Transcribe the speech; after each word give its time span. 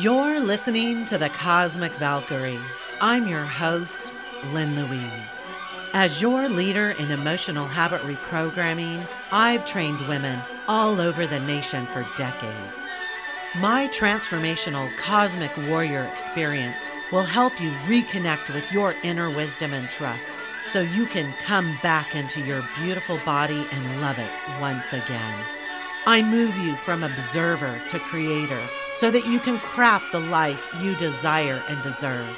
You're 0.00 0.40
listening 0.40 1.04
to 1.06 1.18
the 1.18 1.28
Cosmic 1.28 1.92
Valkyrie. 1.96 2.58
I'm 3.02 3.26
your 3.26 3.44
host, 3.44 4.14
Lynn 4.50 4.74
Louise. 4.74 5.02
As 5.92 6.22
your 6.22 6.48
leader 6.48 6.92
in 6.92 7.10
emotional 7.10 7.66
habit 7.66 8.00
reprogramming, 8.00 9.06
I've 9.30 9.66
trained 9.66 10.00
women 10.08 10.40
all 10.66 11.02
over 11.02 11.26
the 11.26 11.40
nation 11.40 11.86
for 11.88 12.06
decades. 12.16 12.88
My 13.58 13.88
transformational 13.88 14.90
cosmic 14.96 15.54
warrior 15.68 16.04
experience 16.04 16.86
will 17.12 17.24
help 17.24 17.60
you 17.60 17.70
reconnect 17.84 18.54
with 18.54 18.72
your 18.72 18.94
inner 19.02 19.28
wisdom 19.28 19.74
and 19.74 19.86
trust 19.90 20.30
so 20.72 20.80
you 20.80 21.04
can 21.04 21.30
come 21.44 21.76
back 21.82 22.16
into 22.16 22.40
your 22.40 22.66
beautiful 22.78 23.18
body 23.26 23.66
and 23.70 24.00
love 24.00 24.18
it 24.18 24.30
once 24.62 24.94
again. 24.94 25.44
I 26.06 26.22
move 26.22 26.56
you 26.56 26.74
from 26.76 27.02
observer 27.02 27.78
to 27.90 27.98
creator 27.98 28.62
so 28.94 29.10
that 29.10 29.26
you 29.26 29.38
can 29.38 29.58
craft 29.58 30.12
the 30.12 30.20
life 30.20 30.64
you 30.80 30.94
desire 30.96 31.62
and 31.68 31.82
deserve. 31.82 32.28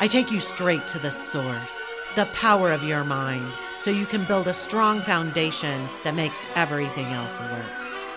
I 0.00 0.06
take 0.06 0.30
you 0.30 0.40
straight 0.40 0.86
to 0.88 0.98
the 0.98 1.10
source, 1.10 1.86
the 2.14 2.26
power 2.26 2.70
of 2.72 2.84
your 2.84 3.04
mind, 3.04 3.48
so 3.80 3.90
you 3.90 4.06
can 4.06 4.24
build 4.24 4.48
a 4.48 4.52
strong 4.52 5.00
foundation 5.02 5.88
that 6.04 6.14
makes 6.14 6.44
everything 6.54 7.06
else 7.06 7.38
work. 7.38 7.66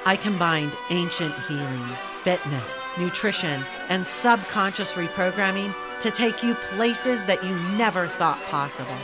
I 0.05 0.15
combined 0.15 0.75
ancient 0.89 1.35
healing, 1.47 1.85
fitness, 2.23 2.81
nutrition, 2.97 3.63
and 3.89 4.07
subconscious 4.07 4.93
reprogramming 4.93 5.73
to 5.99 6.11
take 6.11 6.43
you 6.43 6.55
places 6.75 7.23
that 7.25 7.43
you 7.43 7.55
never 7.77 8.07
thought 8.07 8.41
possible. 8.43 8.97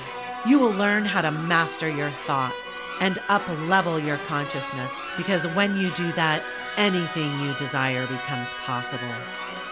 You 0.48 0.60
will 0.60 0.72
learn 0.72 1.06
how 1.06 1.22
to 1.22 1.32
master 1.32 1.90
your 1.90 2.10
thoughts 2.26 2.74
and 3.00 3.20
up 3.30 3.48
level 3.68 4.00
your 4.00 4.18
consciousness 4.18 4.96
because 5.16 5.46
when 5.48 5.78
you 5.78 5.92
do 5.92 6.12
that, 6.14 6.42
anything 6.78 7.40
you 7.40 7.54
desire 7.56 8.08
becomes 8.08 8.54
possible. 8.54 9.14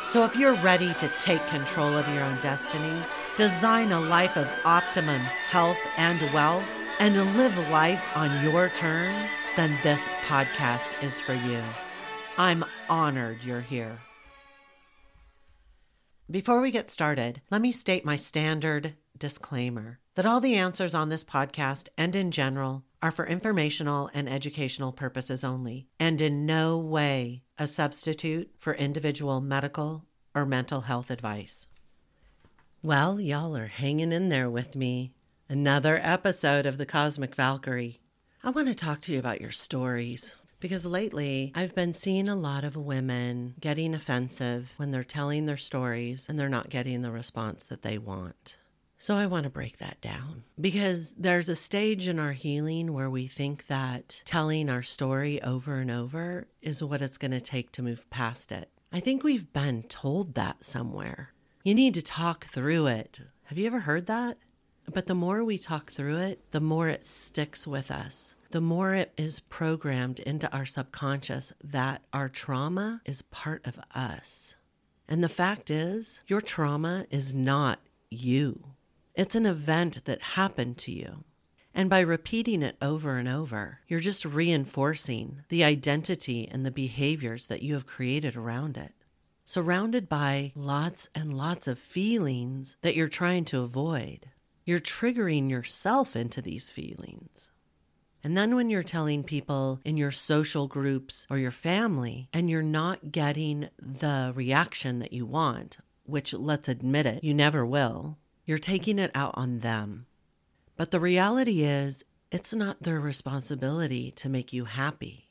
So 0.07 0.23
if 0.23 0.35
you're 0.35 0.55
ready 0.55 0.93
to 0.95 1.11
take 1.19 1.45
control 1.47 1.97
of 1.97 2.07
your 2.09 2.23
own 2.23 2.39
destiny, 2.41 3.01
design 3.37 3.91
a 3.91 3.99
life 3.99 4.37
of 4.37 4.49
optimum 4.63 5.21
health 5.21 5.79
and 5.97 6.19
wealth, 6.33 6.67
and 6.99 7.37
live 7.37 7.57
life 7.69 8.03
on 8.15 8.43
your 8.43 8.69
terms, 8.69 9.31
then 9.55 9.77
this 9.83 10.01
podcast 10.27 11.01
is 11.03 11.19
for 11.19 11.33
you. 11.33 11.61
I'm 12.37 12.65
honored 12.89 13.43
you're 13.43 13.61
here. 13.61 13.99
Before 16.29 16.61
we 16.61 16.71
get 16.71 16.89
started, 16.89 17.41
let 17.51 17.61
me 17.61 17.71
state 17.71 18.05
my 18.05 18.15
standard 18.15 18.95
disclaimer 19.17 19.99
that 20.15 20.25
all 20.25 20.39
the 20.39 20.55
answers 20.55 20.95
on 20.95 21.09
this 21.09 21.23
podcast 21.23 21.89
and 21.97 22.15
in 22.15 22.31
general 22.31 22.83
are 23.05 23.11
for 23.11 23.27
informational 23.27 24.09
and 24.15 24.27
educational 24.27 24.91
purposes 24.91 25.43
only, 25.43 25.87
and 25.99 26.19
in 26.19 26.43
no 26.43 26.75
way 26.75 27.43
a 27.59 27.67
substitute 27.67 28.49
for 28.57 28.73
individual 28.73 29.39
medical 29.39 30.03
or 30.33 30.43
mental 30.43 30.81
health 30.81 31.11
advice. 31.11 31.67
Well, 32.81 33.19
y'all 33.19 33.55
are 33.55 33.67
hanging 33.67 34.11
in 34.11 34.29
there 34.29 34.49
with 34.49 34.75
me. 34.75 35.11
Another 35.47 35.99
episode 36.01 36.65
of 36.65 36.79
the 36.79 36.85
Cosmic 36.87 37.35
Valkyrie. 37.35 38.01
I 38.43 38.49
want 38.49 38.69
to 38.69 38.73
talk 38.73 39.01
to 39.01 39.13
you 39.13 39.19
about 39.19 39.39
your 39.39 39.51
stories 39.51 40.35
because 40.59 40.83
lately 40.83 41.51
I've 41.53 41.75
been 41.75 41.93
seeing 41.93 42.27
a 42.27 42.35
lot 42.35 42.63
of 42.63 42.75
women 42.75 43.53
getting 43.59 43.93
offensive 43.93 44.71
when 44.77 44.89
they're 44.89 45.03
telling 45.03 45.45
their 45.45 45.57
stories 45.57 46.25
and 46.27 46.39
they're 46.39 46.49
not 46.49 46.71
getting 46.71 47.03
the 47.03 47.11
response 47.11 47.67
that 47.67 47.83
they 47.83 47.99
want. 47.99 48.57
So 49.05 49.15
I 49.15 49.27
want 49.27 49.43
to 49.43 49.51
break 49.51 49.77
that 49.77 50.01
down 50.01 50.45
because 50.59 51.13
there's 51.13 51.47
a 51.47 51.55
stage 51.55 52.07
in 52.07 52.17
our 52.17 52.31
healing 52.31 52.91
where 52.91 53.07
we 53.07 53.27
think 53.27 53.67
that 53.67 54.23
telling 54.25 54.67
our 54.67 54.81
story 54.81 55.39
over 55.43 55.75
and 55.75 55.91
over 55.91 56.47
is 56.63 56.83
what 56.83 57.03
it's 57.03 57.19
going 57.19 57.29
to 57.29 57.39
take 57.39 57.71
to 57.73 57.83
move 57.83 58.09
past 58.09 58.51
it. 58.51 58.67
I 58.91 58.99
think 58.99 59.23
we've 59.23 59.53
been 59.53 59.83
told 59.83 60.33
that 60.33 60.63
somewhere. 60.63 61.35
You 61.63 61.75
need 61.75 61.93
to 61.93 62.01
talk 62.01 62.45
through 62.45 62.87
it. 62.87 63.21
Have 63.43 63.59
you 63.59 63.67
ever 63.67 63.81
heard 63.81 64.07
that? 64.07 64.39
But 64.91 65.05
the 65.05 65.13
more 65.13 65.43
we 65.43 65.59
talk 65.59 65.91
through 65.91 66.17
it, 66.17 66.41
the 66.49 66.59
more 66.59 66.87
it 66.87 67.05
sticks 67.05 67.67
with 67.67 67.91
us. 67.91 68.33
The 68.49 68.59
more 68.59 68.95
it 68.95 69.13
is 69.17 69.39
programmed 69.39 70.19
into 70.21 70.51
our 70.51 70.65
subconscious 70.65 71.53
that 71.63 72.01
our 72.11 72.27
trauma 72.27 73.01
is 73.05 73.21
part 73.21 73.67
of 73.67 73.79
us. 73.93 74.55
And 75.07 75.23
the 75.23 75.29
fact 75.29 75.69
is, 75.69 76.23
your 76.25 76.41
trauma 76.41 77.05
is 77.11 77.35
not 77.35 77.81
you. 78.09 78.63
It's 79.15 79.35
an 79.35 79.45
event 79.45 80.03
that 80.05 80.21
happened 80.21 80.77
to 80.79 80.91
you. 80.91 81.23
And 81.73 81.89
by 81.89 82.01
repeating 82.01 82.61
it 82.61 82.75
over 82.81 83.17
and 83.17 83.29
over, 83.29 83.79
you're 83.87 84.01
just 84.01 84.25
reinforcing 84.25 85.43
the 85.47 85.63
identity 85.63 86.49
and 86.51 86.65
the 86.65 86.71
behaviors 86.71 87.47
that 87.47 87.61
you 87.61 87.75
have 87.75 87.85
created 87.85 88.35
around 88.35 88.77
it. 88.77 88.91
Surrounded 89.45 90.09
by 90.09 90.51
lots 90.53 91.09
and 91.15 91.33
lots 91.33 91.65
of 91.67 91.79
feelings 91.79 92.75
that 92.81 92.95
you're 92.95 93.07
trying 93.07 93.45
to 93.45 93.61
avoid, 93.61 94.31
you're 94.65 94.79
triggering 94.79 95.49
yourself 95.49 96.15
into 96.15 96.41
these 96.41 96.69
feelings. 96.69 97.51
And 98.21 98.35
then 98.35 98.55
when 98.55 98.69
you're 98.69 98.83
telling 98.83 99.23
people 99.23 99.79
in 99.85 99.95
your 99.95 100.11
social 100.11 100.67
groups 100.67 101.25
or 101.29 101.37
your 101.37 101.51
family 101.51 102.27
and 102.33 102.49
you're 102.49 102.63
not 102.63 103.11
getting 103.11 103.69
the 103.79 104.33
reaction 104.35 104.99
that 104.99 105.13
you 105.13 105.25
want, 105.25 105.77
which 106.03 106.33
let's 106.33 106.67
admit 106.67 107.05
it, 107.05 107.23
you 107.23 107.33
never 107.33 107.65
will, 107.65 108.17
you're 108.45 108.57
taking 108.57 108.99
it 108.99 109.11
out 109.15 109.33
on 109.35 109.59
them. 109.59 110.05
But 110.77 110.91
the 110.91 110.99
reality 110.99 111.63
is, 111.63 112.03
it's 112.31 112.53
not 112.53 112.83
their 112.83 112.99
responsibility 112.99 114.11
to 114.11 114.29
make 114.29 114.51
you 114.51 114.65
happy. 114.65 115.29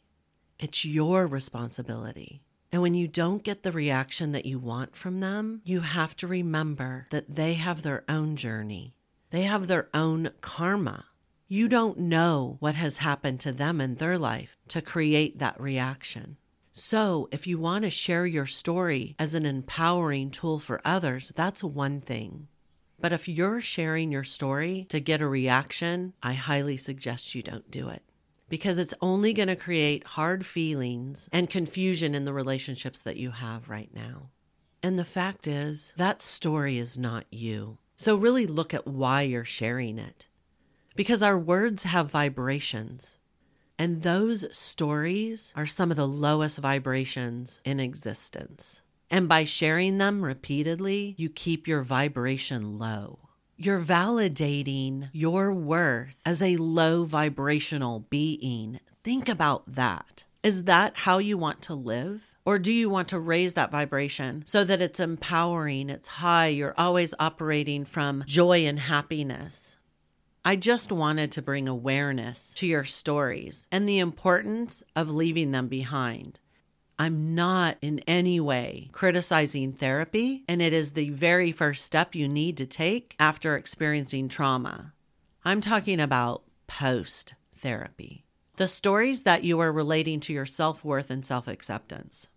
It's 0.58 0.84
your 0.84 1.26
responsibility. 1.26 2.42
And 2.72 2.82
when 2.82 2.94
you 2.94 3.06
don't 3.06 3.44
get 3.44 3.62
the 3.62 3.72
reaction 3.72 4.32
that 4.32 4.47
you 4.47 4.58
want 4.58 4.97
from 4.97 5.20
them, 5.20 5.60
you 5.64 5.80
have 5.80 6.16
to 6.16 6.26
remember 6.26 7.06
that 7.10 7.34
they 7.34 7.54
have 7.54 7.82
their 7.82 8.04
own 8.08 8.36
journey. 8.36 8.94
They 9.30 9.42
have 9.42 9.66
their 9.66 9.88
own 9.94 10.30
karma. 10.41 11.06
You 11.47 11.69
don't 11.69 11.98
know 11.98 12.56
what 12.60 12.74
has 12.74 12.97
happened 12.97 13.38
to 13.41 13.53
them 13.53 13.80
in 13.80 13.97
their 13.97 14.19
life 14.19 14.56
to 14.69 14.82
create 14.82 15.38
that 15.38 15.60
reaction. 15.60 16.36
So, 16.72 17.28
if 17.30 17.47
you 17.47 17.58
want 17.58 17.84
to 17.84 17.91
share 17.91 18.26
your 18.26 18.47
story 18.47 19.14
as 19.19 19.34
an 19.34 19.47
empowering 19.47 20.30
tool 20.30 20.58
for 20.58 20.80
others, 20.84 21.32
that's 21.36 21.62
one 21.62 22.00
thing. 22.00 22.48
But 23.00 23.12
if 23.12 23.28
you're 23.28 23.60
sharing 23.60 24.12
your 24.12 24.25
story 24.25 24.87
to 24.88 25.00
get 25.00 25.21
a 25.21 25.28
reaction, 25.28 26.15
I 26.22 26.34
highly 26.34 26.77
suggest 26.77 27.34
you 27.34 27.43
don't 27.43 27.71
do 27.71 27.88
it 27.88 28.03
because 28.49 28.78
it's 28.78 28.94
only 29.00 29.32
going 29.32 29.49
to 29.49 29.56
create 29.56 30.06
hard 30.06 30.47
feelings 30.47 31.28
and 31.33 31.50
confusion 31.50 32.15
in 32.15 32.25
the 32.25 32.33
relationships 32.33 33.00
that 33.00 33.16
you 33.16 33.33
have 33.33 33.69
right 33.69 33.91
now. 33.93 34.31
And 34.81 34.97
the 34.97 35.04
fact 35.04 35.49
is, 35.49 35.93
that 35.97 36.22
story 36.22 36.78
is 36.78 36.97
not 36.97 37.25
you. 37.31 37.78
So 37.97 38.15
really 38.15 38.47
look 38.47 38.72
at 38.72 38.87
why 38.87 39.22
you're 39.22 39.44
sharing 39.44 39.99
it. 39.99 40.28
Because 40.94 41.21
our 41.21 41.37
words 41.37 41.83
have 41.83 42.12
vibrations. 42.12 43.19
And 43.77 44.03
those 44.03 44.47
stories 44.56 45.53
are 45.56 45.66
some 45.66 45.91
of 45.91 45.97
the 45.97 46.06
lowest 46.06 46.59
vibrations 46.59 47.60
in 47.65 47.81
existence. 47.81 48.84
And 49.10 49.28
by 49.28 49.44
sharing 49.44 49.98
them 49.98 50.25
repeatedly, 50.25 51.15
you 51.19 51.28
keep 51.28 51.69
your 51.69 51.82
vibration 51.82 52.78
low. 52.78 53.19
You're 53.56 53.81
validating 53.81 55.10
your 55.12 55.53
worth 55.53 56.20
as 56.26 56.42
a 56.42 56.56
low 56.56 57.04
vibrational 57.04 58.00
being. 58.10 58.81
Think 59.04 59.28
about 59.28 59.75
that. 59.75 60.25
Is 60.42 60.65
that 60.65 60.97
how 60.97 61.19
you 61.19 61.38
want 61.38 61.62
to 61.62 61.75
live? 61.75 62.26
Or 62.44 62.59
do 62.59 62.72
you 62.72 62.91
want 62.91 63.09
to 63.09 63.19
raise 63.19 63.54
that 63.54 63.70
vibration 63.70 64.42
so 64.44 64.65
that 64.65 64.82
it's 64.82 65.00
empowering, 65.00 65.88
it's 65.88 66.09
high, 66.09 66.48
you're 66.48 66.75
always 66.76 67.15
operating 67.19 67.84
from 67.84 68.25
joy 68.26 68.66
and 68.66 68.81
happiness? 68.81 69.78
I 70.44 70.56
just 70.56 70.92
wanted 70.92 71.32
to 71.32 71.42
bring 71.42 71.69
awareness 71.69 72.53
to 72.56 72.66
your 72.66 72.84
stories 72.84 73.66
and 73.72 73.88
the 73.88 73.98
importance 73.98 74.83
of 74.95 75.10
leaving 75.10 75.53
them 75.53 75.68
behind. 75.68 76.41
I'm 76.98 77.34
not 77.34 77.76
in 77.82 78.00
any 78.00 78.38
way 78.38 78.88
criticizing 78.92 79.72
therapy, 79.72 80.44
and 80.48 80.62
it 80.62 80.72
is 80.72 80.92
the 80.92 81.10
very 81.10 81.50
first 81.50 81.84
step 81.84 82.14
you 82.14 82.28
need 82.28 82.56
to 82.58 82.66
take 82.66 83.16
after 83.18 83.56
experiencing 83.56 84.28
trauma. 84.28 84.92
I'm 85.44 85.60
talking 85.60 86.00
about 86.00 86.44
post 86.66 87.34
therapy. 87.56 88.24
The 88.56 88.68
stories 88.68 89.24
that 89.24 89.42
you 89.42 89.58
are 89.60 89.72
relating 89.72 90.20
to 90.20 90.32
your 90.32 90.46
self 90.46 90.84
worth 90.84 91.10
and 91.10 91.26
self 91.26 91.48
acceptance. 91.48 92.28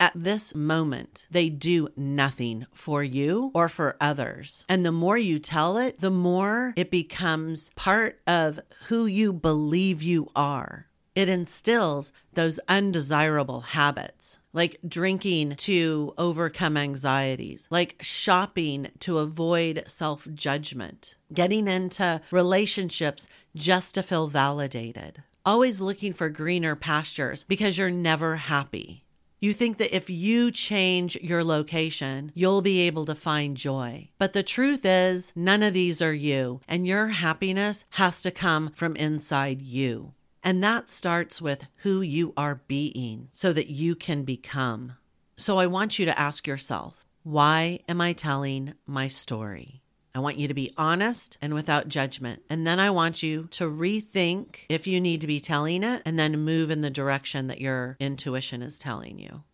At 0.00 0.12
this 0.16 0.52
moment, 0.52 1.28
they 1.30 1.48
do 1.48 1.86
nothing 1.96 2.66
for 2.72 3.04
you 3.04 3.52
or 3.54 3.68
for 3.68 3.96
others. 4.00 4.66
And 4.68 4.84
the 4.84 4.90
more 4.90 5.16
you 5.16 5.38
tell 5.38 5.78
it, 5.78 6.00
the 6.00 6.10
more 6.10 6.74
it 6.74 6.90
becomes 6.90 7.70
part 7.76 8.20
of 8.26 8.58
who 8.88 9.06
you 9.06 9.32
believe 9.32 10.02
you 10.02 10.28
are 10.34 10.88
it 11.14 11.28
instills 11.28 12.12
those 12.34 12.58
undesirable 12.68 13.60
habits, 13.60 14.40
like 14.52 14.78
drinking 14.86 15.56
to 15.56 16.14
overcome 16.16 16.76
anxieties, 16.76 17.68
like 17.70 17.96
shopping 18.00 18.88
to 19.00 19.18
avoid 19.18 19.84
self 19.86 20.26
judgment, 20.34 21.16
getting 21.32 21.68
into 21.68 22.20
relationships 22.30 23.28
just 23.54 23.94
to 23.94 24.02
feel 24.02 24.28
validated, 24.28 25.22
always 25.44 25.80
looking 25.80 26.12
for 26.14 26.30
greener 26.30 26.74
pastures 26.74 27.44
because 27.44 27.76
you're 27.76 27.90
never 27.90 28.36
happy. 28.36 29.04
You 29.38 29.52
think 29.52 29.78
that 29.78 29.94
if 29.94 30.08
you 30.08 30.52
change 30.52 31.16
your 31.16 31.42
location, 31.42 32.30
you'll 32.32 32.62
be 32.62 32.82
able 32.82 33.04
to 33.06 33.14
find 33.16 33.56
joy. 33.56 34.08
But 34.16 34.34
the 34.34 34.44
truth 34.44 34.84
is, 34.84 35.32
none 35.34 35.64
of 35.64 35.74
these 35.74 36.00
are 36.00 36.14
you, 36.14 36.60
and 36.68 36.86
your 36.86 37.08
happiness 37.08 37.84
has 37.90 38.22
to 38.22 38.30
come 38.30 38.70
from 38.70 38.94
inside 38.94 39.60
you. 39.60 40.14
And 40.44 40.62
that 40.62 40.88
starts 40.88 41.40
with 41.40 41.66
who 41.76 42.00
you 42.00 42.32
are 42.36 42.62
being 42.66 43.28
so 43.32 43.52
that 43.52 43.70
you 43.70 43.94
can 43.94 44.24
become. 44.24 44.94
So 45.36 45.58
I 45.58 45.66
want 45.66 45.98
you 45.98 46.04
to 46.06 46.18
ask 46.18 46.46
yourself, 46.46 47.06
why 47.22 47.80
am 47.88 48.00
I 48.00 48.12
telling 48.12 48.74
my 48.86 49.08
story? 49.08 49.82
I 50.14 50.18
want 50.18 50.36
you 50.36 50.48
to 50.48 50.54
be 50.54 50.72
honest 50.76 51.38
and 51.40 51.54
without 51.54 51.88
judgment. 51.88 52.42
And 52.50 52.66
then 52.66 52.78
I 52.78 52.90
want 52.90 53.22
you 53.22 53.44
to 53.52 53.70
rethink 53.70 54.56
if 54.68 54.86
you 54.86 55.00
need 55.00 55.20
to 55.22 55.26
be 55.26 55.40
telling 55.40 55.82
it 55.84 56.02
and 56.04 56.18
then 56.18 56.44
move 56.44 56.70
in 56.70 56.82
the 56.82 56.90
direction 56.90 57.46
that 57.46 57.60
your 57.60 57.96
intuition 57.98 58.62
is 58.62 58.78
telling 58.78 59.18
you. 59.18 59.44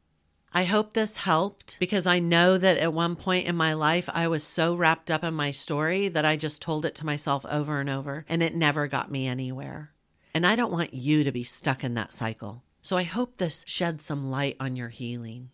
I 0.53 0.65
hope 0.65 0.95
this 0.95 1.19
helped 1.19 1.77
because 1.79 2.07
I 2.07 2.19
know 2.19 2.57
that 2.57 2.79
at 2.79 2.95
one 2.95 3.15
point 3.15 3.47
in 3.47 3.55
my 3.55 3.75
life, 3.75 4.09
I 4.13 4.27
was 4.29 4.43
so 4.43 4.75
wrapped 4.75 5.11
up 5.11 5.23
in 5.23 5.35
my 5.35 5.51
story 5.51 6.09
that 6.09 6.25
I 6.25 6.37
just 6.37 6.63
told 6.63 6.87
it 6.87 6.95
to 6.97 7.07
myself 7.07 7.45
over 7.47 7.81
and 7.81 7.91
over, 7.91 8.25
and 8.29 8.43
it 8.43 8.57
never 8.57 8.89
got 8.89 9.11
me 9.11 9.27
anywhere. 9.29 9.93
And 10.35 10.47
I 10.47 10.57
don't 10.57 10.73
want 10.73 10.95
you 10.95 11.25
to 11.25 11.33
be 11.33 11.45
stuck 11.45 11.83
in 11.83 11.95
that 11.95 12.13
cycle. 12.13 12.63
So 12.83 12.97
I 12.97 13.03
hope 13.03 13.37
this 13.37 13.65
sheds 13.67 14.05
some 14.05 14.31
light 14.31 14.57
on 14.61 14.77
your 14.77 14.89
healing. 14.89 15.51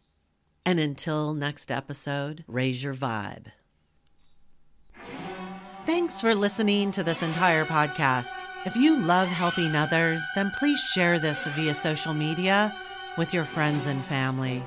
And 0.66 0.80
until 0.80 1.34
next 1.34 1.70
episode, 1.70 2.44
raise 2.46 2.82
your 2.82 2.94
vibe. 2.94 3.46
Thanks 5.86 6.20
for 6.20 6.34
listening 6.34 6.90
to 6.92 7.02
this 7.02 7.22
entire 7.22 7.64
podcast. 7.64 8.42
If 8.64 8.74
you 8.74 8.96
love 8.96 9.28
helping 9.28 9.76
others, 9.76 10.22
then 10.34 10.50
please 10.58 10.80
share 10.80 11.18
this 11.18 11.44
via 11.48 11.74
social 11.74 12.14
media 12.14 12.74
with 13.18 13.34
your 13.34 13.44
friends 13.44 13.86
and 13.86 14.02
family. 14.06 14.62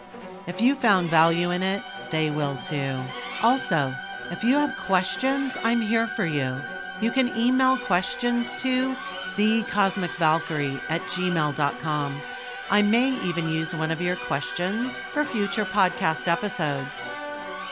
If 0.46 0.62
you 0.62 0.76
found 0.76 1.10
value 1.10 1.50
in 1.50 1.64
it, 1.64 1.82
they 2.12 2.30
will 2.30 2.56
too. 2.58 3.02
Also, 3.42 3.94
if 4.30 4.44
you 4.44 4.56
have 4.56 4.78
questions, 4.78 5.58
I'm 5.64 5.82
here 5.82 6.06
for 6.06 6.26
you. 6.26 6.62
You 7.02 7.12
can 7.12 7.36
email 7.36 7.78
questions 7.78 8.56
to 8.62 8.96
thecosmicvalkyrie 9.38 10.82
at 10.90 11.02
gmail.com. 11.04 12.22
I 12.70 12.82
may 12.82 13.14
even 13.24 13.48
use 13.48 13.74
one 13.74 13.92
of 13.92 14.02
your 14.02 14.18
questions 14.18 14.98
for 15.12 15.24
future 15.24 15.64
podcast 15.64 16.28
episodes. 16.28 17.08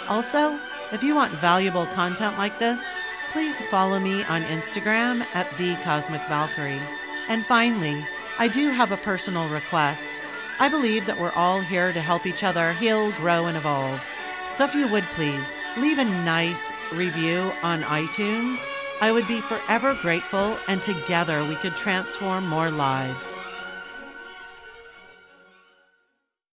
Also, 0.07 0.57
if 0.94 1.03
you 1.03 1.15
want 1.15 1.33
valuable 1.33 1.88
content 1.88 2.38
like 2.38 2.59
this, 2.59 2.85
please 3.33 3.59
follow 3.69 4.00
me 4.00 4.23
on 4.25 4.44
Instagram 4.44 5.25
at 5.33 5.50
The 5.57 5.75
Cosmic 5.83 6.21
Valkyrie. 6.29 6.81
And 7.27 7.45
finally, 7.45 8.06
I 8.38 8.47
do 8.47 8.69
have 8.69 8.91
a 8.91 8.97
personal 8.97 9.50
request. 9.50 10.13
I 10.59 10.69
believe 10.69 11.06
that 11.07 11.19
we're 11.19 11.33
all 11.33 11.59
here 11.59 11.91
to 11.91 12.00
help 12.00 12.25
each 12.25 12.44
other 12.44 12.71
heal, 12.73 13.12
grow, 13.13 13.47
and 13.47 13.57
evolve. 13.57 14.01
So 14.56 14.63
if 14.63 14.73
you 14.73 14.88
would 14.88 15.03
please 15.15 15.57
leave 15.75 16.00
a 16.00 16.06
nice 16.06 16.71
review 16.94 17.51
on 17.62 17.81
iTunes, 17.83 18.65
I 19.01 19.12
would 19.12 19.27
be 19.27 19.42
forever 19.42 19.94
grateful, 20.01 20.57
and 20.68 20.81
together 20.81 21.44
we 21.44 21.56
could 21.56 21.75
transform 21.75 22.47
more 22.47 22.71
lives. 22.71 23.36